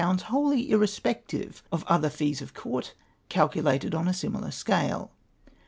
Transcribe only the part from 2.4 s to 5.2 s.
of Court calculated on a similar scale.